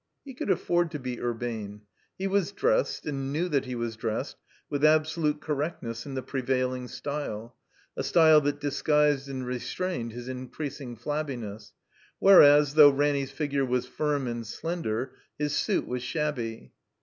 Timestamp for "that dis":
8.41-8.81